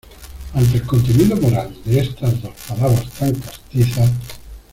[0.55, 4.09] ante el contenido moral de estas dos palabras tan castizas: